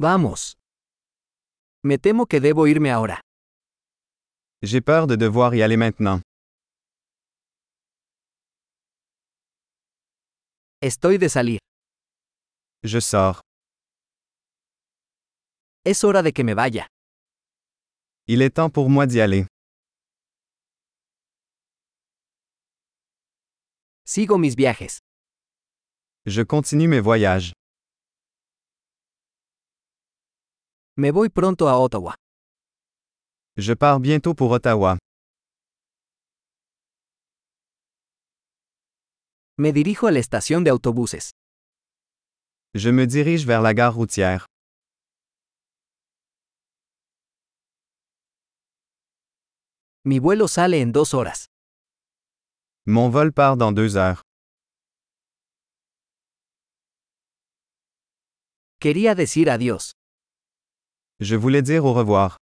Vamos. 0.00 0.54
Me 1.82 1.98
temo 1.98 2.26
que 2.26 2.38
debo 2.40 2.68
irme 2.68 2.90
ahora. 2.92 3.20
J'ai 4.62 4.80
peur 4.80 5.08
de 5.08 5.16
devoir 5.16 5.54
y 5.56 5.62
aller 5.62 5.76
maintenant. 5.76 6.20
Estoy 10.80 11.18
de 11.18 11.28
salir. 11.28 11.58
Je 12.84 13.00
sors. 13.00 13.40
Es 15.84 16.04
hora 16.04 16.22
de 16.22 16.30
que 16.32 16.44
me 16.44 16.54
vaya. 16.54 16.86
Il 18.28 18.42
est 18.42 18.54
temps 18.54 18.70
pour 18.70 18.88
moi 18.90 19.06
d'y 19.06 19.20
aller. 19.20 19.46
Sigo 24.04 24.38
mis 24.38 24.54
viajes. 24.54 25.00
Je 26.24 26.42
continue 26.42 26.86
mes 26.86 27.00
voyages. 27.00 27.52
Me 31.00 31.12
voy 31.12 31.28
pronto 31.28 31.68
a 31.68 31.78
Ottawa. 31.78 32.16
Je 33.56 33.72
pars 33.74 34.00
bientôt 34.00 34.34
pour 34.34 34.50
Ottawa. 34.50 34.98
Me 39.56 39.72
dirijo 39.72 40.08
a 40.08 40.10
la 40.10 40.18
estación 40.18 40.64
de 40.64 40.70
autobuses. 40.70 41.30
Je 42.74 42.90
me 42.90 43.06
dirige 43.06 43.46
vers 43.46 43.62
la 43.62 43.74
gare 43.74 43.94
routière. 43.94 44.46
Mi 50.04 50.18
vuelo 50.18 50.48
sale 50.48 50.80
en 50.80 50.90
dos 50.90 51.14
horas. 51.14 51.46
Mon 52.86 53.10
vol 53.10 53.32
part 53.32 53.56
dans 53.56 53.70
deux 53.72 53.96
heures. 53.96 54.22
Quería 58.80 59.14
decir 59.14 59.48
adiós. 59.48 59.97
Je 61.20 61.34
voulais 61.34 61.62
dire 61.62 61.84
au 61.84 61.92
revoir. 61.92 62.36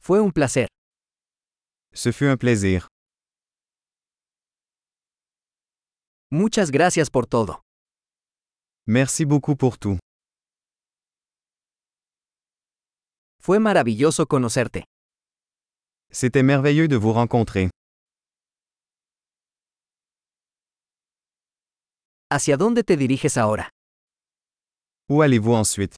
Fue 0.00 0.18
un 0.18 0.30
placer. 0.30 0.66
Ce 1.94 2.10
fut 2.10 2.26
un 2.26 2.36
plaisir. 2.36 2.88
Muchas 6.30 6.70
gracias 6.72 7.08
por 7.10 7.26
todo. 7.28 7.60
Merci 8.88 9.24
beaucoup 9.24 9.56
pour 9.56 9.78
tout. 9.78 9.98
Fue 13.40 13.60
maravilloso 13.60 14.26
conocerte. 14.26 14.84
C'était 16.10 16.42
merveilleux 16.42 16.88
de 16.88 16.96
vous 16.96 17.12
rencontrer. 17.12 17.70
¿Hacia 22.28 22.56
dónde 22.56 22.82
te 22.82 22.96
diriges 22.96 23.36
ahora? 23.36 23.70
Où 25.08 25.22
allez-vous 25.22 25.54
ensuite? 25.54 25.94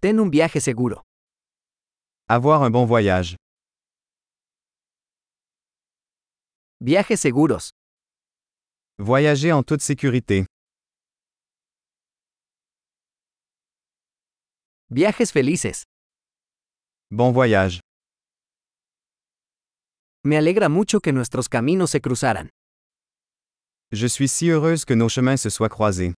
Ten 0.00 0.18
un 0.18 0.30
viaje 0.30 0.60
seguro. 0.60 1.02
Avoir 2.28 2.62
un 2.62 2.70
bon 2.70 2.86
voyage. 2.86 3.36
Viajes 6.80 7.20
seguros. 7.20 7.70
Voyager 8.98 9.52
en 9.52 9.62
toute 9.62 9.82
sécurité. 9.82 10.46
Viajes 14.90 15.32
felices. 15.32 15.84
Bon 17.10 17.32
voyage. 17.32 17.80
Me 20.24 20.36
alegra 20.36 20.68
mucho 20.68 21.00
que 21.00 21.12
nuestros 21.12 21.48
caminos 21.48 21.90
se 21.90 22.00
cruzaran. 22.00 22.50
Je 23.90 24.06
suis 24.06 24.28
si 24.28 24.50
heureuse 24.50 24.84
que 24.84 24.92
nos 24.92 25.08
chemins 25.08 25.38
se 25.38 25.48
soient 25.48 25.70
croisés. 25.70 26.12